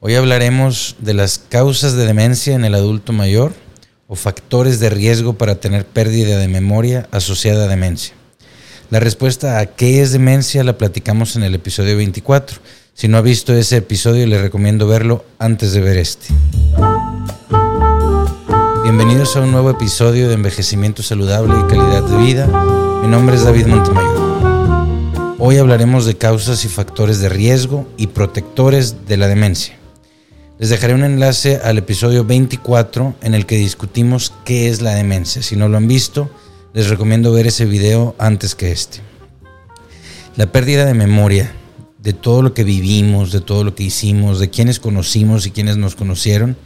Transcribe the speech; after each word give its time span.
Hoy 0.00 0.14
hablaremos 0.14 0.94
de 1.00 1.12
las 1.12 1.40
causas 1.40 1.94
de 1.94 2.06
demencia 2.06 2.54
en 2.54 2.64
el 2.64 2.76
adulto 2.76 3.12
mayor 3.12 3.52
o 4.06 4.14
factores 4.14 4.78
de 4.78 4.90
riesgo 4.90 5.32
para 5.32 5.56
tener 5.56 5.84
pérdida 5.84 6.38
de 6.38 6.46
memoria 6.46 7.08
asociada 7.10 7.64
a 7.64 7.68
demencia. 7.68 8.14
La 8.90 9.00
respuesta 9.00 9.58
a 9.58 9.66
qué 9.66 10.00
es 10.00 10.12
demencia 10.12 10.62
la 10.62 10.78
platicamos 10.78 11.34
en 11.34 11.42
el 11.42 11.56
episodio 11.56 11.96
24. 11.96 12.60
Si 12.94 13.08
no 13.08 13.18
ha 13.18 13.22
visto 13.22 13.52
ese 13.52 13.78
episodio, 13.78 14.24
le 14.28 14.40
recomiendo 14.40 14.86
verlo 14.86 15.24
antes 15.40 15.72
de 15.72 15.80
ver 15.80 15.96
este. 15.96 16.28
Bienvenidos 18.84 19.34
a 19.34 19.40
un 19.40 19.50
nuevo 19.50 19.70
episodio 19.70 20.28
de 20.28 20.34
Envejecimiento 20.34 21.02
Saludable 21.02 21.54
y 21.58 21.68
Calidad 21.68 22.04
de 22.04 22.16
Vida. 22.18 22.46
Mi 23.02 23.08
nombre 23.08 23.34
es 23.34 23.42
David 23.42 23.66
Montemayor. 23.66 25.34
Hoy 25.40 25.56
hablaremos 25.56 26.06
de 26.06 26.16
causas 26.16 26.64
y 26.64 26.68
factores 26.68 27.18
de 27.18 27.30
riesgo 27.30 27.88
y 27.96 28.06
protectores 28.06 29.08
de 29.08 29.16
la 29.16 29.26
demencia. 29.26 29.78
Les 30.58 30.70
dejaré 30.70 30.92
un 30.94 31.04
enlace 31.04 31.60
al 31.62 31.78
episodio 31.78 32.24
24 32.24 33.14
en 33.22 33.34
el 33.34 33.46
que 33.46 33.56
discutimos 33.56 34.32
qué 34.44 34.68
es 34.68 34.82
la 34.82 34.96
demencia. 34.96 35.40
Si 35.40 35.54
no 35.54 35.68
lo 35.68 35.76
han 35.76 35.86
visto, 35.86 36.28
les 36.74 36.88
recomiendo 36.88 37.32
ver 37.32 37.46
ese 37.46 37.64
video 37.64 38.16
antes 38.18 38.56
que 38.56 38.72
este. 38.72 38.98
La 40.34 40.50
pérdida 40.50 40.84
de 40.84 40.94
memoria 40.94 41.52
de 42.02 42.12
todo 42.12 42.42
lo 42.42 42.54
que 42.54 42.64
vivimos, 42.64 43.30
de 43.30 43.40
todo 43.40 43.62
lo 43.62 43.76
que 43.76 43.84
hicimos, 43.84 44.40
de 44.40 44.50
quienes 44.50 44.80
conocimos 44.80 45.46
y 45.46 45.52
quienes 45.52 45.76
nos 45.76 45.94
conocieron, 45.94 46.56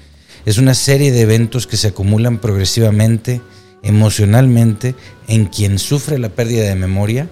es 0.47 0.57
una 0.57 0.73
serie 0.73 1.13
de 1.13 1.21
eventos 1.21 1.67
que 1.67 1.77
se 1.77 1.89
acumulan 1.89 2.39
progresivamente, 2.39 3.43
emocionalmente, 3.83 4.95
en 5.29 5.45
quien 5.45 5.79
sufre 5.79 6.19
la 6.19 6.31
pérdida 6.31 6.65
de 6.65 6.77
memoria 6.77 7.29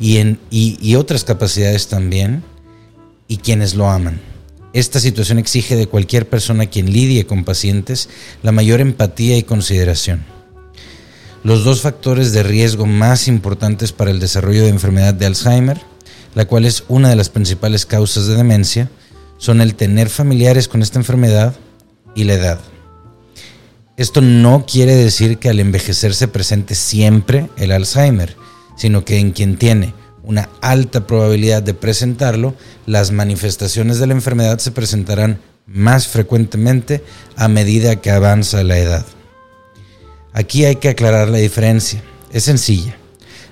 y, 0.00 0.16
en, 0.16 0.40
y 0.50 0.96
otras 0.96 1.22
capacidades 1.22 1.86
también, 1.86 2.42
y 3.28 3.36
quienes 3.36 3.76
lo 3.76 3.88
aman. 3.88 4.29
Esta 4.72 5.00
situación 5.00 5.38
exige 5.38 5.74
de 5.74 5.88
cualquier 5.88 6.28
persona 6.28 6.66
quien 6.66 6.92
lidie 6.92 7.26
con 7.26 7.44
pacientes 7.44 8.08
la 8.42 8.52
mayor 8.52 8.80
empatía 8.80 9.36
y 9.36 9.42
consideración. 9.42 10.24
Los 11.42 11.64
dos 11.64 11.80
factores 11.80 12.32
de 12.32 12.42
riesgo 12.42 12.86
más 12.86 13.26
importantes 13.26 13.92
para 13.92 14.10
el 14.10 14.20
desarrollo 14.20 14.62
de 14.62 14.68
enfermedad 14.68 15.14
de 15.14 15.26
Alzheimer, 15.26 15.80
la 16.34 16.44
cual 16.44 16.66
es 16.66 16.84
una 16.88 17.08
de 17.08 17.16
las 17.16 17.30
principales 17.30 17.84
causas 17.84 18.26
de 18.26 18.36
demencia, 18.36 18.90
son 19.38 19.60
el 19.60 19.74
tener 19.74 20.08
familiares 20.08 20.68
con 20.68 20.82
esta 20.82 20.98
enfermedad 20.98 21.56
y 22.14 22.24
la 22.24 22.34
edad. 22.34 22.60
Esto 23.96 24.20
no 24.20 24.66
quiere 24.66 24.94
decir 24.94 25.38
que 25.38 25.48
al 25.48 25.60
envejecer 25.60 26.14
se 26.14 26.28
presente 26.28 26.74
siempre 26.74 27.50
el 27.56 27.72
Alzheimer, 27.72 28.36
sino 28.76 29.04
que 29.04 29.18
en 29.18 29.32
quien 29.32 29.56
tiene 29.56 29.94
una 30.22 30.48
alta 30.60 31.06
probabilidad 31.06 31.62
de 31.62 31.74
presentarlo, 31.74 32.54
las 32.86 33.10
manifestaciones 33.10 33.98
de 33.98 34.06
la 34.06 34.14
enfermedad 34.14 34.58
se 34.58 34.70
presentarán 34.70 35.40
más 35.66 36.08
frecuentemente 36.08 37.04
a 37.36 37.48
medida 37.48 37.96
que 37.96 38.10
avanza 38.10 38.62
la 38.64 38.78
edad. 38.78 39.06
Aquí 40.32 40.64
hay 40.64 40.76
que 40.76 40.88
aclarar 40.88 41.28
la 41.28 41.38
diferencia. 41.38 42.02
Es 42.32 42.44
sencilla. 42.44 42.96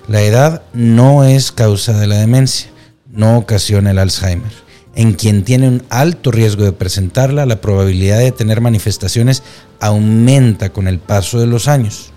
La 0.07 0.21
edad 0.21 0.63
no 0.73 1.23
es 1.23 1.51
causa 1.51 1.97
de 1.99 2.07
la 2.07 2.17
demencia, 2.17 2.69
no 3.11 3.37
ocasiona 3.37 3.91
el 3.91 3.99
Alzheimer. 3.99 4.51
En 4.95 5.13
quien 5.13 5.43
tiene 5.43 5.67
un 5.67 5.83
alto 5.89 6.31
riesgo 6.31 6.63
de 6.63 6.71
presentarla, 6.71 7.45
la 7.45 7.61
probabilidad 7.61 8.19
de 8.19 8.31
tener 8.31 8.59
manifestaciones 8.59 9.43
aumenta 9.79 10.69
con 10.69 10.87
el 10.87 10.99
paso 10.99 11.39
de 11.39 11.45
los 11.45 11.67
años. 11.67 12.11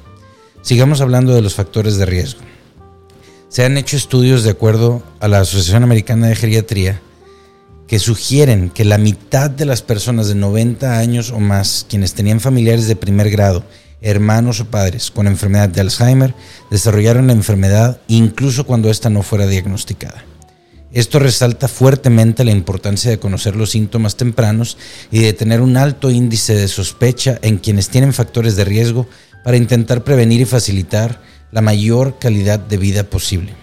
Sigamos 0.62 1.00
hablando 1.00 1.34
de 1.34 1.42
los 1.42 1.55
factores 1.55 1.97
de 1.97 2.06
riesgo. 2.06 2.41
Se 3.53 3.67
han 3.67 3.77
hecho 3.77 3.98
estudios 3.98 4.45
de 4.45 4.50
acuerdo 4.50 5.03
a 5.20 5.28
la 5.28 5.41
Asociación 5.41 5.83
Americana 5.83 6.28
de 6.28 6.36
Geriatría 6.36 7.03
que 7.86 7.98
sugieren 7.98 8.70
que 8.70 8.86
la 8.86 8.97
mitad 8.97 9.50
de 9.50 9.67
las 9.67 9.83
personas 9.83 10.28
de 10.28 10.34
90 10.34 10.98
años 10.98 11.31
o 11.31 11.39
más, 11.39 11.84
quienes 11.86 12.14
tenían 12.14 12.41
familiares 12.41 12.89
de 12.89 12.97
primer 12.97 13.28
grado, 13.28 13.62
hermanos 14.00 14.61
o 14.61 14.70
padres 14.70 15.11
con 15.11 15.27
enfermedad 15.27 15.69
de 15.69 15.83
Alzheimer, 15.83 16.34
desarrollaron 16.71 17.27
la 17.27 17.34
enfermedad 17.34 18.00
incluso 18.09 18.65
cuando 18.65 18.88
ésta 18.88 19.10
no 19.10 19.22
fuera 19.22 19.47
diagnosticada. 19.47 20.25
Esto 20.91 21.19
resalta 21.19 21.69
fuertemente 21.69 22.44
la 22.44 22.53
importancia 22.53 23.10
de 23.10 23.19
conocer 23.19 23.54
los 23.54 23.72
síntomas 23.72 24.16
tempranos 24.16 24.78
y 25.10 25.19
de 25.19 25.34
tener 25.34 25.60
un 25.60 25.77
alto 25.77 26.10
índice 26.10 26.54
de 26.54 26.69
sospecha 26.69 27.38
en 27.43 27.59
quienes 27.59 27.91
tienen 27.91 28.15
factores 28.15 28.56
de 28.56 28.65
riesgo 28.65 29.06
para 29.44 29.59
intentar 29.59 30.04
prevenir 30.04 30.41
y 30.41 30.47
facilitar 30.47 31.21
la 31.53 31.61
mayor 31.61 32.19
calidad 32.19 32.59
de 32.59 32.79
vida 32.79 33.05
posible. 33.05 33.55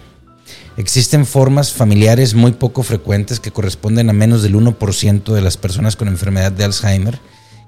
Existen 0.76 1.26
formas 1.26 1.72
familiares 1.72 2.34
muy 2.34 2.52
poco 2.52 2.82
frecuentes 2.82 3.40
que 3.40 3.50
corresponden 3.50 4.08
a 4.08 4.14
menos 4.14 4.42
del 4.42 4.54
1% 4.54 5.34
de 5.34 5.42
las 5.42 5.56
personas 5.58 5.96
con 5.96 6.08
enfermedad 6.08 6.52
de 6.52 6.64
Alzheimer, 6.64 7.20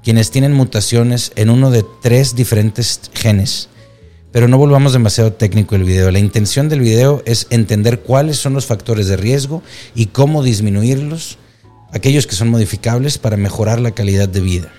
quienes 0.02 0.30
tienen 0.30 0.54
mutaciones 0.54 1.32
en 1.36 1.50
uno 1.50 1.70
de 1.70 1.84
tres 2.00 2.34
diferentes 2.34 3.00
genes. 3.12 3.68
Pero 4.30 4.48
no 4.48 4.56
volvamos 4.56 4.94
demasiado 4.94 5.34
técnico 5.34 5.74
el 5.74 5.84
video. 5.84 6.10
La 6.10 6.20
intención 6.20 6.68
del 6.68 6.80
video 6.80 7.22
es 7.26 7.48
entender 7.50 8.00
cuáles 8.00 8.38
son 8.38 8.54
los 8.54 8.64
factores 8.64 9.08
de 9.08 9.18
riesgo 9.18 9.62
y 9.94 10.06
cómo 10.06 10.42
disminuirlos, 10.42 11.36
aquellos 11.92 12.26
que 12.26 12.34
son 12.34 12.48
modificables 12.48 13.18
para 13.18 13.36
mejorar 13.36 13.78
la 13.78 13.90
calidad 13.90 14.28
de 14.28 14.40
vida. 14.40 14.72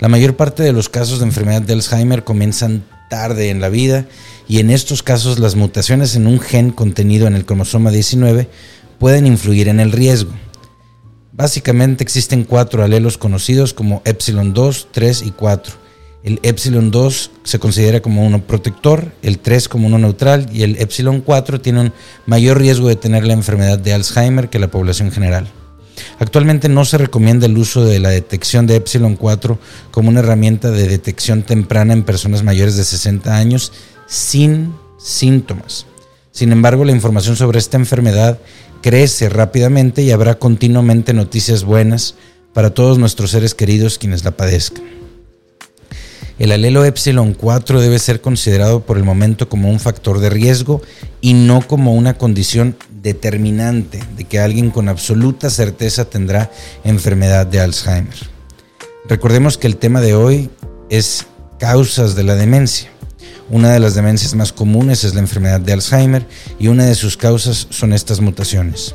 La 0.00 0.08
mayor 0.08 0.36
parte 0.36 0.62
de 0.62 0.72
los 0.72 0.88
casos 0.88 1.18
de 1.18 1.26
enfermedad 1.26 1.62
de 1.62 1.74
Alzheimer 1.74 2.24
comienzan 2.24 2.84
tarde 3.10 3.50
en 3.50 3.60
la 3.60 3.68
vida 3.68 4.06
y 4.52 4.58
en 4.58 4.68
estos 4.68 5.02
casos 5.02 5.38
las 5.38 5.56
mutaciones 5.56 6.14
en 6.14 6.26
un 6.26 6.38
gen 6.38 6.72
contenido 6.72 7.26
en 7.26 7.34
el 7.34 7.46
cromosoma 7.46 7.90
19 7.90 8.50
pueden 8.98 9.26
influir 9.26 9.68
en 9.68 9.80
el 9.80 9.92
riesgo. 9.92 10.30
Básicamente 11.32 12.04
existen 12.04 12.44
cuatro 12.44 12.84
alelos 12.84 13.16
conocidos 13.16 13.72
como 13.72 14.02
epsilon 14.04 14.52
2, 14.52 14.88
3 14.92 15.22
y 15.22 15.30
4. 15.30 15.72
El 16.22 16.38
epsilon 16.42 16.90
2 16.90 17.30
se 17.44 17.58
considera 17.58 18.00
como 18.00 18.26
uno 18.26 18.42
protector, 18.42 19.10
el 19.22 19.38
3 19.38 19.70
como 19.70 19.86
uno 19.86 19.96
neutral 19.96 20.46
y 20.52 20.64
el 20.64 20.76
epsilon 20.76 21.22
4 21.22 21.62
tiene 21.62 21.80
un 21.80 21.92
mayor 22.26 22.58
riesgo 22.58 22.88
de 22.88 22.96
tener 22.96 23.24
la 23.24 23.32
enfermedad 23.32 23.78
de 23.78 23.94
Alzheimer 23.94 24.50
que 24.50 24.58
la 24.58 24.70
población 24.70 25.12
general. 25.12 25.50
Actualmente 26.18 26.68
no 26.68 26.84
se 26.84 26.98
recomienda 26.98 27.46
el 27.46 27.56
uso 27.56 27.84
de 27.84 28.00
la 28.00 28.10
detección 28.10 28.66
de 28.66 28.76
Epsilon 28.76 29.16
4 29.16 29.58
como 29.90 30.10
una 30.10 30.20
herramienta 30.20 30.70
de 30.70 30.88
detección 30.88 31.42
temprana 31.42 31.92
en 31.92 32.02
personas 32.02 32.42
mayores 32.42 32.76
de 32.76 32.84
60 32.84 33.34
años 33.34 33.72
sin 34.12 34.74
síntomas. 34.98 35.86
Sin 36.32 36.52
embargo, 36.52 36.84
la 36.84 36.92
información 36.92 37.34
sobre 37.34 37.58
esta 37.58 37.78
enfermedad 37.78 38.38
crece 38.82 39.30
rápidamente 39.30 40.02
y 40.02 40.10
habrá 40.10 40.34
continuamente 40.38 41.14
noticias 41.14 41.64
buenas 41.64 42.14
para 42.52 42.74
todos 42.74 42.98
nuestros 42.98 43.30
seres 43.30 43.54
queridos 43.54 43.96
quienes 43.96 44.22
la 44.22 44.32
padezcan. 44.32 44.84
El 46.38 46.52
alelo 46.52 46.84
epsilon 46.84 47.32
4 47.32 47.80
debe 47.80 47.98
ser 47.98 48.20
considerado 48.20 48.80
por 48.80 48.98
el 48.98 49.04
momento 49.04 49.48
como 49.48 49.70
un 49.70 49.80
factor 49.80 50.18
de 50.18 50.28
riesgo 50.28 50.82
y 51.22 51.32
no 51.32 51.66
como 51.66 51.94
una 51.94 52.18
condición 52.18 52.76
determinante 53.02 54.02
de 54.16 54.24
que 54.24 54.40
alguien 54.40 54.70
con 54.70 54.90
absoluta 54.90 55.48
certeza 55.48 56.04
tendrá 56.04 56.50
enfermedad 56.84 57.46
de 57.46 57.60
Alzheimer. 57.60 58.30
Recordemos 59.08 59.56
que 59.56 59.68
el 59.68 59.76
tema 59.76 60.02
de 60.02 60.14
hoy 60.14 60.50
es 60.90 61.26
causas 61.58 62.14
de 62.14 62.24
la 62.24 62.34
demencia. 62.34 62.91
Una 63.52 63.70
de 63.70 63.80
las 63.80 63.94
demencias 63.94 64.34
más 64.34 64.50
comunes 64.50 65.04
es 65.04 65.12
la 65.12 65.20
enfermedad 65.20 65.60
de 65.60 65.74
Alzheimer 65.74 66.26
y 66.58 66.68
una 66.68 66.86
de 66.86 66.94
sus 66.94 67.18
causas 67.18 67.66
son 67.68 67.92
estas 67.92 68.22
mutaciones. 68.22 68.94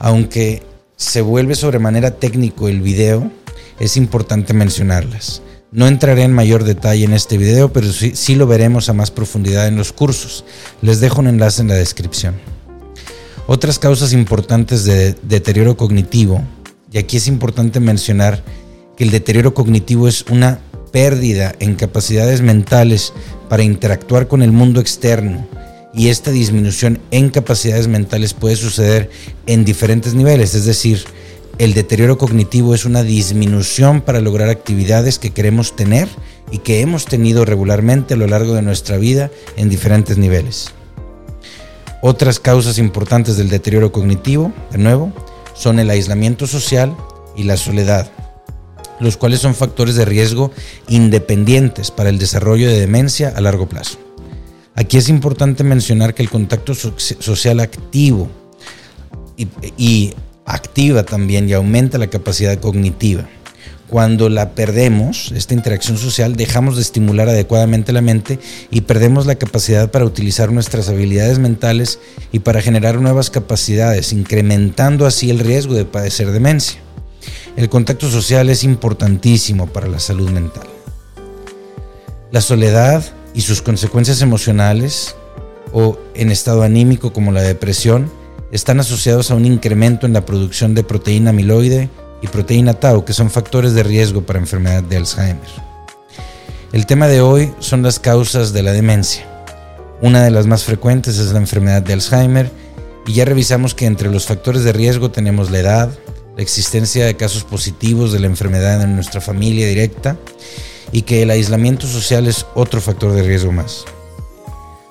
Aunque 0.00 0.64
se 0.96 1.20
vuelve 1.20 1.54
sobremanera 1.54 2.10
técnico 2.10 2.68
el 2.68 2.82
video, 2.82 3.30
es 3.78 3.96
importante 3.96 4.52
mencionarlas. 4.52 5.42
No 5.70 5.86
entraré 5.86 6.24
en 6.24 6.32
mayor 6.32 6.64
detalle 6.64 7.04
en 7.04 7.12
este 7.12 7.38
video, 7.38 7.72
pero 7.72 7.92
sí, 7.92 8.34
lo 8.34 8.48
veremos 8.48 8.88
a 8.88 8.94
más 8.94 9.12
profundidad 9.12 9.68
en 9.68 9.76
los 9.76 9.92
cursos. 9.92 10.44
Les 10.82 10.98
dejo 10.98 11.20
un 11.20 11.28
enlace 11.28 11.62
en 11.62 11.68
la 11.68 11.74
descripción. 11.74 12.34
Otras 13.46 13.78
causas 13.78 14.12
importantes 14.12 14.82
de 14.82 15.14
deterioro 15.22 15.76
cognitivo, 15.76 16.42
y 16.90 16.98
aquí 16.98 17.18
es 17.18 17.28
importante 17.28 17.78
mencionar 17.78 18.42
que 18.96 19.04
el 19.04 19.12
deterioro 19.12 19.54
cognitivo 19.54 20.08
es 20.08 20.24
una 20.30 20.58
pérdida 20.90 21.54
en 21.60 21.74
capacidades 21.74 22.42
mentales 22.42 23.12
para 23.48 23.62
interactuar 23.62 24.28
con 24.28 24.42
el 24.42 24.52
mundo 24.52 24.80
externo 24.80 25.46
y 25.94 26.08
esta 26.08 26.30
disminución 26.30 27.00
en 27.10 27.30
capacidades 27.30 27.88
mentales 27.88 28.34
puede 28.34 28.56
suceder 28.56 29.10
en 29.46 29.64
diferentes 29.64 30.14
niveles, 30.14 30.54
es 30.54 30.64
decir, 30.64 31.04
el 31.58 31.74
deterioro 31.74 32.18
cognitivo 32.18 32.72
es 32.72 32.84
una 32.84 33.02
disminución 33.02 34.00
para 34.00 34.20
lograr 34.20 34.48
actividades 34.48 35.18
que 35.18 35.30
queremos 35.30 35.74
tener 35.74 36.08
y 36.52 36.58
que 36.58 36.80
hemos 36.82 37.04
tenido 37.04 37.44
regularmente 37.44 38.14
a 38.14 38.16
lo 38.16 38.28
largo 38.28 38.54
de 38.54 38.62
nuestra 38.62 38.96
vida 38.96 39.30
en 39.56 39.68
diferentes 39.68 40.18
niveles. 40.18 40.72
Otras 42.00 42.38
causas 42.38 42.78
importantes 42.78 43.36
del 43.36 43.48
deterioro 43.48 43.90
cognitivo, 43.90 44.52
de 44.70 44.78
nuevo, 44.78 45.12
son 45.54 45.80
el 45.80 45.90
aislamiento 45.90 46.46
social 46.46 46.96
y 47.34 47.42
la 47.42 47.56
soledad, 47.56 48.08
los 49.00 49.16
cuales 49.16 49.40
son 49.40 49.54
factores 49.54 49.94
de 49.94 50.04
riesgo 50.04 50.52
independientes 50.88 51.90
para 51.90 52.10
el 52.10 52.18
desarrollo 52.18 52.68
de 52.68 52.80
demencia 52.80 53.32
a 53.34 53.40
largo 53.40 53.68
plazo. 53.68 53.98
Aquí 54.74 54.96
es 54.96 55.08
importante 55.08 55.64
mencionar 55.64 56.14
que 56.14 56.22
el 56.22 56.30
contacto 56.30 56.74
social 56.74 57.60
activo 57.60 58.28
y, 59.36 59.48
y 59.76 60.14
activa 60.44 61.02
también 61.02 61.48
y 61.48 61.52
aumenta 61.52 61.98
la 61.98 62.06
capacidad 62.08 62.58
cognitiva. 62.58 63.28
Cuando 63.88 64.28
la 64.28 64.50
perdemos, 64.50 65.32
esta 65.32 65.54
interacción 65.54 65.96
social, 65.96 66.36
dejamos 66.36 66.76
de 66.76 66.82
estimular 66.82 67.28
adecuadamente 67.30 67.92
la 67.94 68.02
mente 68.02 68.38
y 68.70 68.82
perdemos 68.82 69.24
la 69.24 69.36
capacidad 69.36 69.90
para 69.90 70.04
utilizar 70.04 70.52
nuestras 70.52 70.90
habilidades 70.90 71.38
mentales 71.38 71.98
y 72.30 72.40
para 72.40 72.60
generar 72.60 73.00
nuevas 73.00 73.30
capacidades, 73.30 74.12
incrementando 74.12 75.06
así 75.06 75.30
el 75.30 75.38
riesgo 75.38 75.72
de 75.72 75.86
padecer 75.86 76.32
demencia. 76.32 76.80
El 77.58 77.68
contacto 77.68 78.08
social 78.08 78.50
es 78.50 78.62
importantísimo 78.62 79.66
para 79.66 79.88
la 79.88 79.98
salud 79.98 80.30
mental. 80.30 80.68
La 82.30 82.40
soledad 82.40 83.02
y 83.34 83.40
sus 83.40 83.62
consecuencias 83.62 84.22
emocionales 84.22 85.16
o 85.72 85.98
en 86.14 86.30
estado 86.30 86.62
anímico 86.62 87.12
como 87.12 87.32
la 87.32 87.42
depresión 87.42 88.12
están 88.52 88.78
asociados 88.78 89.32
a 89.32 89.34
un 89.34 89.44
incremento 89.44 90.06
en 90.06 90.12
la 90.12 90.24
producción 90.24 90.76
de 90.76 90.84
proteína 90.84 91.30
amiloide 91.30 91.90
y 92.22 92.28
proteína 92.28 92.74
tau, 92.74 93.04
que 93.04 93.12
son 93.12 93.28
factores 93.28 93.74
de 93.74 93.82
riesgo 93.82 94.22
para 94.22 94.38
enfermedad 94.38 94.84
de 94.84 94.96
Alzheimer. 94.96 95.50
El 96.72 96.86
tema 96.86 97.08
de 97.08 97.22
hoy 97.22 97.52
son 97.58 97.82
las 97.82 97.98
causas 97.98 98.52
de 98.52 98.62
la 98.62 98.70
demencia. 98.70 99.26
Una 100.00 100.22
de 100.22 100.30
las 100.30 100.46
más 100.46 100.62
frecuentes 100.62 101.18
es 101.18 101.32
la 101.32 101.40
enfermedad 101.40 101.82
de 101.82 101.94
Alzheimer 101.94 102.52
y 103.04 103.14
ya 103.14 103.24
revisamos 103.24 103.74
que 103.74 103.86
entre 103.86 104.12
los 104.12 104.26
factores 104.26 104.62
de 104.62 104.72
riesgo 104.72 105.10
tenemos 105.10 105.50
la 105.50 105.58
edad, 105.58 105.90
la 106.38 106.42
existencia 106.42 107.04
de 107.04 107.16
casos 107.16 107.42
positivos 107.42 108.12
de 108.12 108.20
la 108.20 108.28
enfermedad 108.28 108.80
en 108.80 108.94
nuestra 108.94 109.20
familia 109.20 109.66
directa 109.66 110.16
y 110.92 111.02
que 111.02 111.22
el 111.22 111.30
aislamiento 111.30 111.88
social 111.88 112.28
es 112.28 112.46
otro 112.54 112.80
factor 112.80 113.12
de 113.12 113.24
riesgo 113.24 113.50
más. 113.50 113.84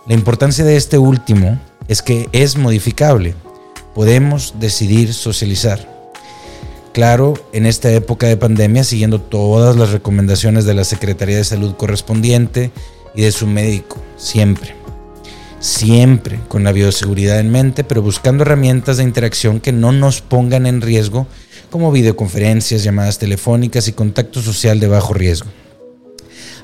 La 0.07 0.13
importancia 0.13 0.65
de 0.65 0.75
este 0.75 0.97
último 0.97 1.57
es 1.87 2.01
que 2.01 2.27
es 2.33 2.57
modificable. 2.57 3.33
Podemos 3.95 4.55
decidir 4.59 5.13
socializar. 5.13 6.11
Claro, 6.91 7.35
en 7.53 7.65
esta 7.65 7.93
época 7.93 8.27
de 8.27 8.35
pandemia, 8.35 8.83
siguiendo 8.83 9.21
todas 9.21 9.77
las 9.77 9.91
recomendaciones 9.91 10.65
de 10.65 10.73
la 10.73 10.83
Secretaría 10.83 11.37
de 11.37 11.45
Salud 11.45 11.77
correspondiente 11.77 12.73
y 13.15 13.21
de 13.21 13.31
su 13.31 13.47
médico, 13.47 14.03
siempre. 14.17 14.75
Siempre 15.59 16.39
con 16.47 16.63
la 16.63 16.71
bioseguridad 16.71 17.39
en 17.39 17.49
mente, 17.49 17.83
pero 17.83 18.03
buscando 18.03 18.43
herramientas 18.43 18.97
de 18.97 19.03
interacción 19.03 19.59
que 19.59 19.71
no 19.71 19.91
nos 19.91 20.21
pongan 20.21 20.67
en 20.67 20.81
riesgo, 20.81 21.27
como 21.71 21.91
videoconferencias, 21.91 22.83
llamadas 22.83 23.17
telefónicas 23.17 23.87
y 23.87 23.93
contacto 23.93 24.41
social 24.41 24.79
de 24.79 24.87
bajo 24.87 25.13
riesgo. 25.13 25.49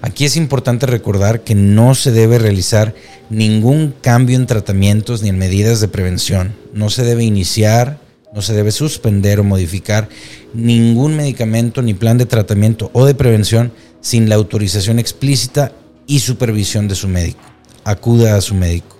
Aquí 0.01 0.25
es 0.25 0.35
importante 0.35 0.85
recordar 0.85 1.41
que 1.41 1.55
no 1.55 1.95
se 1.95 2.11
debe 2.11 2.37
realizar 2.37 2.93
ningún 3.29 3.95
cambio 4.01 4.35
en 4.35 4.45
tratamientos 4.45 5.23
ni 5.23 5.29
en 5.29 5.37
medidas 5.37 5.79
de 5.79 5.87
prevención. 5.87 6.53
No 6.73 6.89
se 6.89 7.03
debe 7.03 7.23
iniciar, 7.23 7.99
no 8.33 8.41
se 8.41 8.53
debe 8.53 8.71
suspender 8.71 9.39
o 9.39 9.43
modificar 9.43 10.09
ningún 10.53 11.15
medicamento 11.15 11.81
ni 11.81 11.93
plan 11.93 12.17
de 12.17 12.25
tratamiento 12.25 12.91
o 12.93 13.05
de 13.05 13.15
prevención 13.15 13.71
sin 14.01 14.29
la 14.29 14.35
autorización 14.35 14.99
explícita 14.99 15.71
y 16.05 16.19
supervisión 16.19 16.87
de 16.87 16.95
su 16.95 17.07
médico. 17.07 17.52
Acuda 17.83 18.35
a 18.35 18.41
su 18.41 18.55
médico. 18.55 18.97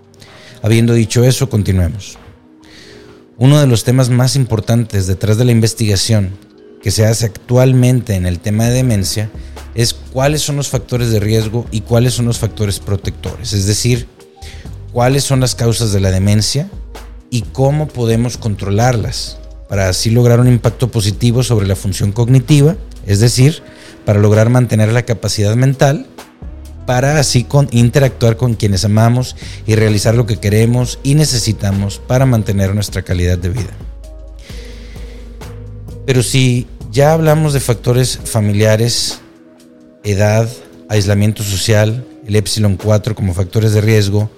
Habiendo 0.62 0.94
dicho 0.94 1.24
eso, 1.24 1.50
continuemos. 1.50 2.18
Uno 3.38 3.60
de 3.60 3.68
los 3.68 3.84
temas 3.84 4.10
más 4.10 4.36
importantes 4.36 5.08
detrás 5.08 5.38
de 5.38 5.46
la 5.46 5.52
investigación 5.52 6.32
que 6.82 6.92
se 6.92 7.06
hace 7.06 7.26
actualmente 7.26 8.16
en 8.16 8.26
el 8.26 8.40
tema 8.40 8.66
de 8.66 8.74
demencia 8.74 9.30
es 9.74 9.94
cuáles 9.94 10.42
son 10.42 10.58
los 10.58 10.68
factores 10.68 11.10
de 11.12 11.20
riesgo 11.20 11.66
y 11.72 11.82
cuáles 11.82 12.14
son 12.14 12.26
los 12.26 12.38
factores 12.38 12.80
protectores, 12.80 13.54
es 13.54 13.66
decir, 13.66 14.08
cuáles 14.92 15.24
son 15.24 15.40
las 15.40 15.56
causas 15.56 15.92
de 15.92 16.00
la 16.00 16.12
demencia 16.12 16.70
y 17.30 17.42
cómo 17.42 17.88
podemos 17.88 18.38
controlarlas 18.38 19.38
para 19.68 19.90
así 19.90 20.12
lograr 20.12 20.40
un 20.40 20.48
impacto 20.48 20.92
positivo 20.92 21.42
sobre 21.42 21.66
la 21.66 21.76
función 21.76 22.12
cognitiva, 22.12 22.76
es 23.08 23.20
decir, 23.20 23.64
para 24.06 24.20
lograr 24.20 24.50
mantener 24.50 24.92
la 24.92 25.04
capacidad 25.04 25.56
mental, 25.56 26.06
para 26.86 27.20
así 27.20 27.46
interactuar 27.72 28.38
con 28.38 28.56
quienes 28.56 28.86
amamos 28.86 29.36
y 29.66 29.76
realizar 29.76 30.16
lo 30.16 30.26
que 30.26 30.38
queremos 30.38 31.00
y 31.04 31.16
necesitamos 31.16 32.00
para 32.00 32.26
mantener 32.26 32.74
nuestra 32.76 33.02
calidad 33.02 33.38
de 33.38 33.50
vida. 33.50 33.72
Pero 36.06 36.22
si 36.24 36.68
ya 36.92 37.14
hablamos 37.14 37.54
de 37.54 37.60
factores 37.60 38.20
familiares, 38.24 39.20
edad, 40.04 40.50
aislamiento 40.90 41.44
social, 41.44 42.06
el 42.28 42.36
epsilon 42.36 42.78
4 42.78 43.16
como 43.16 43.34
factores 43.34 43.74
de 43.74 43.82
riesgo. 43.82 44.30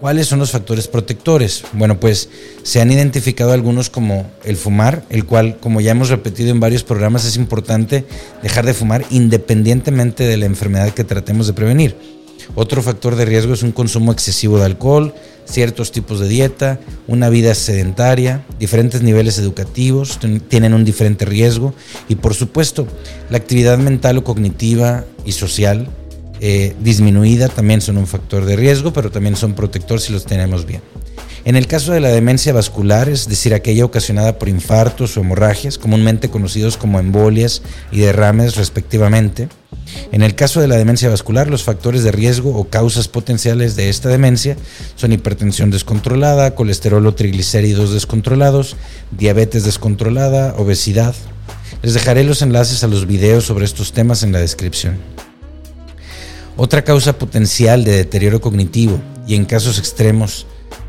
¿Cuáles 0.00 0.28
son 0.28 0.38
los 0.38 0.52
factores 0.52 0.86
protectores? 0.86 1.64
Bueno, 1.72 1.98
pues 1.98 2.28
se 2.62 2.80
han 2.80 2.92
identificado 2.92 3.52
algunos 3.52 3.90
como 3.90 4.30
el 4.44 4.56
fumar, 4.56 5.02
el 5.10 5.24
cual, 5.24 5.56
como 5.58 5.80
ya 5.80 5.90
hemos 5.90 6.08
repetido 6.08 6.50
en 6.50 6.60
varios 6.60 6.84
programas, 6.84 7.24
es 7.24 7.36
importante 7.36 8.04
dejar 8.40 8.64
de 8.64 8.74
fumar 8.74 9.04
independientemente 9.10 10.22
de 10.22 10.36
la 10.36 10.46
enfermedad 10.46 10.90
que 10.90 11.02
tratemos 11.02 11.48
de 11.48 11.52
prevenir. 11.52 11.96
Otro 12.54 12.80
factor 12.80 13.16
de 13.16 13.24
riesgo 13.24 13.54
es 13.54 13.64
un 13.64 13.72
consumo 13.72 14.12
excesivo 14.12 14.58
de 14.58 14.66
alcohol, 14.66 15.14
ciertos 15.46 15.90
tipos 15.90 16.20
de 16.20 16.28
dieta, 16.28 16.78
una 17.08 17.28
vida 17.28 17.52
sedentaria, 17.56 18.44
diferentes 18.60 19.02
niveles 19.02 19.36
educativos 19.38 20.20
tienen 20.48 20.74
un 20.74 20.84
diferente 20.84 21.24
riesgo 21.24 21.74
y 22.08 22.14
por 22.14 22.34
supuesto 22.34 22.86
la 23.30 23.38
actividad 23.38 23.78
mental 23.78 24.18
o 24.18 24.24
cognitiva 24.24 25.04
y 25.24 25.32
social 25.32 25.88
eh, 26.40 26.74
disminuida 26.80 27.48
también 27.48 27.80
son 27.80 27.98
un 27.98 28.06
factor 28.06 28.44
de 28.44 28.56
riesgo, 28.56 28.92
pero 28.92 29.10
también 29.10 29.36
son 29.36 29.54
protectores 29.54 30.04
si 30.04 30.12
los 30.12 30.24
tenemos 30.24 30.66
bien. 30.66 30.82
En 31.44 31.56
el 31.56 31.66
caso 31.66 31.92
de 31.92 32.00
la 32.00 32.08
demencia 32.08 32.52
vascular, 32.52 33.08
es 33.08 33.28
decir, 33.28 33.54
aquella 33.54 33.84
ocasionada 33.84 34.38
por 34.38 34.48
infartos 34.48 35.16
o 35.16 35.20
hemorragias, 35.20 35.78
comúnmente 35.78 36.30
conocidos 36.30 36.76
como 36.76 36.98
embolias 36.98 37.62
y 37.90 38.00
derrames 38.00 38.56
respectivamente, 38.56 39.48
en 40.12 40.22
el 40.22 40.34
caso 40.34 40.60
de 40.60 40.68
la 40.68 40.76
demencia 40.76 41.08
vascular, 41.08 41.48
los 41.48 41.62
factores 41.62 42.02
de 42.02 42.12
riesgo 42.12 42.54
o 42.54 42.68
causas 42.68 43.08
potenciales 43.08 43.76
de 43.76 43.88
esta 43.88 44.08
demencia 44.08 44.56
son 44.96 45.12
hipertensión 45.12 45.70
descontrolada, 45.70 46.54
colesterol 46.54 47.06
o 47.06 47.14
triglicéridos 47.14 47.92
descontrolados, 47.92 48.76
diabetes 49.16 49.64
descontrolada, 49.64 50.54
obesidad. 50.56 51.14
Les 51.82 51.94
dejaré 51.94 52.24
los 52.24 52.42
enlaces 52.42 52.84
a 52.84 52.88
los 52.88 53.06
videos 53.06 53.44
sobre 53.44 53.64
estos 53.64 53.92
temas 53.92 54.22
en 54.22 54.32
la 54.32 54.40
descripción. 54.40 54.98
Otra 56.60 56.82
causa 56.82 57.20
potencial 57.20 57.84
de 57.84 57.92
deterioro 57.92 58.40
cognitivo 58.40 59.00
y 59.28 59.36
en 59.36 59.44
casos 59.44 59.78
extremos 59.78 60.44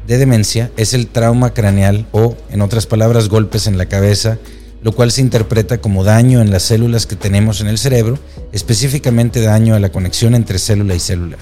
de 0.08 0.18
demencia 0.18 0.72
es 0.78 0.96
el 0.96 1.06
trauma 1.06 1.54
craneal 1.54 2.08
o, 2.12 2.36
en 2.50 2.62
otras 2.62 2.88
palabras, 2.88 3.30
golpes 3.30 3.68
en 3.68 3.78
la 3.78 3.86
cabeza, 3.86 4.40
lo 4.82 4.94
cual 4.94 5.12
se 5.12 5.22
interpreta 5.22 5.78
como 5.78 6.04
daño 6.04 6.42
en 6.42 6.50
las 6.50 6.64
células 6.64 7.06
que 7.06 7.16
tenemos 7.16 7.62
en 7.62 7.68
el 7.68 7.78
cerebro, 7.78 8.18
específicamente 8.52 9.42
daño 9.42 9.76
a 9.76 9.80
la 9.80 9.92
conexión 9.92 10.34
entre 10.34 10.58
célula 10.58 10.96
y 10.96 11.00
célula. 11.00 11.38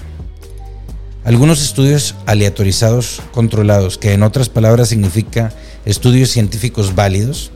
Algunos 1.24 1.62
estudios 1.62 2.14
aleatorizados 2.26 3.22
controlados, 3.32 3.96
que 3.96 4.12
en 4.12 4.22
otras 4.22 4.50
palabras 4.50 4.90
significa 4.90 5.54
estudios 5.86 6.28
científicos 6.28 6.94
válidos, 6.94 7.50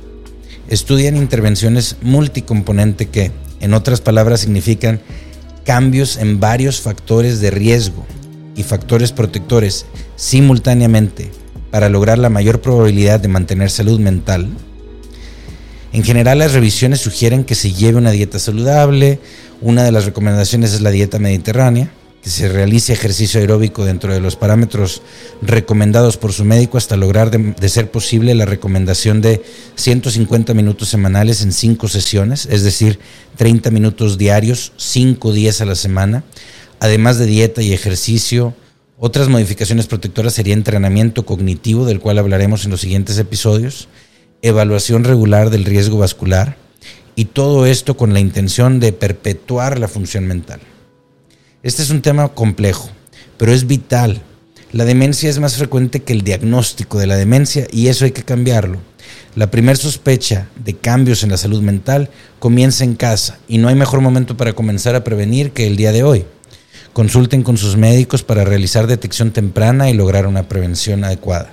estudian 0.68 1.18
intervenciones 1.18 1.96
multicomponente 2.00 3.10
que, 3.10 3.30
en 3.60 3.74
otras 3.74 4.00
palabras, 4.00 4.40
significan 4.40 5.02
cambios 5.64 6.16
en 6.16 6.40
varios 6.40 6.80
factores 6.80 7.40
de 7.40 7.50
riesgo 7.50 8.06
y 8.56 8.62
factores 8.62 9.12
protectores 9.12 9.86
simultáneamente 10.16 11.30
para 11.70 11.88
lograr 11.88 12.18
la 12.18 12.28
mayor 12.28 12.60
probabilidad 12.60 13.20
de 13.20 13.28
mantener 13.28 13.70
salud 13.70 13.98
mental. 13.98 14.48
En 15.92 16.02
general 16.04 16.38
las 16.38 16.52
revisiones 16.52 17.00
sugieren 17.00 17.44
que 17.44 17.54
se 17.54 17.72
lleve 17.72 17.98
una 17.98 18.10
dieta 18.10 18.38
saludable, 18.38 19.18
una 19.60 19.84
de 19.84 19.92
las 19.92 20.04
recomendaciones 20.04 20.72
es 20.72 20.80
la 20.80 20.90
dieta 20.90 21.18
mediterránea, 21.18 21.90
que 22.22 22.30
se 22.30 22.48
realice 22.48 22.92
ejercicio 22.92 23.40
aeróbico 23.40 23.84
dentro 23.84 24.14
de 24.14 24.20
los 24.20 24.36
parámetros 24.36 25.02
recomendados 25.42 26.16
por 26.16 26.32
su 26.32 26.44
médico 26.44 26.78
hasta 26.78 26.96
lograr 26.96 27.32
de, 27.32 27.68
ser 27.68 27.90
posible 27.90 28.34
la 28.36 28.44
recomendación 28.44 29.20
de 29.20 29.42
150 29.74 30.54
minutos 30.54 30.88
semanales 30.88 31.42
en 31.42 31.52
5 31.52 31.88
sesiones, 31.88 32.46
es 32.46 32.62
decir, 32.62 33.00
30 33.36 33.72
minutos 33.72 34.18
diarios, 34.18 34.72
5 34.76 35.32
días 35.32 35.60
a 35.60 35.64
la 35.64 35.74
semana, 35.74 36.22
además 36.78 37.18
de 37.18 37.26
dieta 37.26 37.60
y 37.60 37.72
ejercicio. 37.72 38.54
Otras 39.00 39.28
modificaciones 39.28 39.88
protectoras 39.88 40.32
sería 40.32 40.54
entrenamiento 40.54 41.26
cognitivo, 41.26 41.86
del 41.86 41.98
cual 41.98 42.18
hablaremos 42.18 42.64
en 42.64 42.70
los 42.70 42.82
siguientes 42.82 43.18
episodios, 43.18 43.88
evaluación 44.42 45.02
regular 45.02 45.50
del 45.50 45.64
riesgo 45.64 45.98
vascular 45.98 46.56
y 47.16 47.24
todo 47.26 47.66
esto 47.66 47.96
con 47.96 48.12
la 48.12 48.20
intención 48.20 48.78
de 48.78 48.92
perpetuar 48.92 49.80
la 49.80 49.88
función 49.88 50.28
mental. 50.28 50.60
Este 51.62 51.82
es 51.82 51.90
un 51.90 52.02
tema 52.02 52.26
complejo, 52.26 52.90
pero 53.38 53.52
es 53.52 53.68
vital. 53.68 54.20
La 54.72 54.84
demencia 54.84 55.30
es 55.30 55.38
más 55.38 55.54
frecuente 55.54 56.02
que 56.02 56.12
el 56.12 56.22
diagnóstico 56.22 56.98
de 56.98 57.06
la 57.06 57.14
demencia 57.14 57.68
y 57.70 57.86
eso 57.86 58.04
hay 58.04 58.10
que 58.10 58.24
cambiarlo. 58.24 58.80
La 59.36 59.48
primer 59.48 59.76
sospecha 59.76 60.48
de 60.56 60.74
cambios 60.74 61.22
en 61.22 61.30
la 61.30 61.36
salud 61.36 61.62
mental 61.62 62.10
comienza 62.40 62.82
en 62.82 62.96
casa 62.96 63.38
y 63.46 63.58
no 63.58 63.68
hay 63.68 63.76
mejor 63.76 64.00
momento 64.00 64.36
para 64.36 64.54
comenzar 64.54 64.96
a 64.96 65.04
prevenir 65.04 65.52
que 65.52 65.68
el 65.68 65.76
día 65.76 65.92
de 65.92 66.02
hoy. 66.02 66.24
Consulten 66.92 67.44
con 67.44 67.56
sus 67.56 67.76
médicos 67.76 68.24
para 68.24 68.44
realizar 68.44 68.88
detección 68.88 69.30
temprana 69.30 69.88
y 69.88 69.94
lograr 69.94 70.26
una 70.26 70.48
prevención 70.48 71.04
adecuada. 71.04 71.52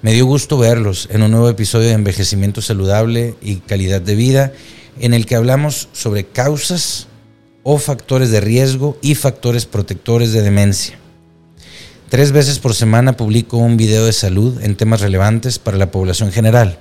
Me 0.00 0.12
dio 0.12 0.26
gusto 0.26 0.58
verlos 0.58 1.08
en 1.10 1.22
un 1.22 1.32
nuevo 1.32 1.48
episodio 1.48 1.88
de 1.88 1.94
Envejecimiento 1.94 2.62
Saludable 2.62 3.34
y 3.42 3.56
Calidad 3.56 4.00
de 4.00 4.14
Vida, 4.14 4.52
en 5.00 5.12
el 5.12 5.26
que 5.26 5.34
hablamos 5.34 5.88
sobre 5.92 6.24
causas 6.24 7.08
o 7.62 7.78
factores 7.78 8.30
de 8.30 8.40
riesgo 8.40 8.96
y 9.02 9.14
factores 9.14 9.66
protectores 9.66 10.32
de 10.32 10.42
demencia. 10.42 10.98
Tres 12.08 12.32
veces 12.32 12.58
por 12.58 12.74
semana 12.74 13.16
publico 13.16 13.58
un 13.58 13.76
video 13.76 14.06
de 14.06 14.12
salud 14.12 14.62
en 14.62 14.76
temas 14.76 15.00
relevantes 15.00 15.58
para 15.58 15.76
la 15.76 15.90
población 15.90 16.32
general. 16.32 16.78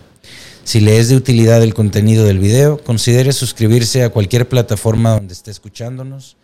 Si 0.64 0.80
le 0.80 1.00
es 1.00 1.10
de 1.10 1.16
utilidad 1.16 1.64
el 1.64 1.74
contenido 1.74 2.26
del 2.26 2.40
video, 2.40 2.84
considere 2.84 3.34
suscribirse 3.34 4.04
a 4.04 4.10
cualquier 4.10 4.48
plataforma 4.48 5.12
donde 5.12 5.34
esté 5.34 5.52
escuchándonos 5.52 6.38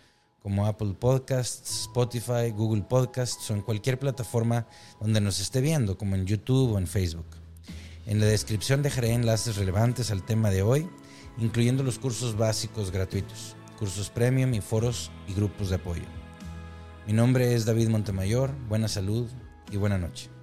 como 0.44 0.66
Apple 0.66 0.94
Podcasts, 1.00 1.82
Spotify, 1.84 2.50
Google 2.54 2.82
Podcasts 2.82 3.50
o 3.50 3.54
en 3.54 3.62
cualquier 3.62 3.98
plataforma 3.98 4.66
donde 5.00 5.22
nos 5.22 5.40
esté 5.40 5.62
viendo, 5.62 5.96
como 5.96 6.16
en 6.16 6.26
YouTube 6.26 6.72
o 6.72 6.78
en 6.78 6.86
Facebook. 6.86 7.24
En 8.06 8.20
la 8.20 8.26
descripción 8.26 8.82
dejaré 8.82 9.12
enlaces 9.12 9.56
relevantes 9.56 10.10
al 10.10 10.22
tema 10.22 10.50
de 10.50 10.60
hoy, 10.60 10.86
incluyendo 11.38 11.82
los 11.82 11.98
cursos 11.98 12.36
básicos 12.36 12.90
gratuitos, 12.90 13.56
cursos 13.84 14.08
premium 14.08 14.54
y 14.54 14.62
foros 14.62 15.10
y 15.28 15.34
grupos 15.34 15.68
de 15.68 15.74
apoyo. 15.74 16.06
Mi 17.06 17.12
nombre 17.12 17.54
es 17.54 17.66
David 17.66 17.90
Montemayor, 17.90 18.50
buena 18.66 18.88
salud 18.88 19.28
y 19.70 19.76
buena 19.76 19.98
noche. 19.98 20.33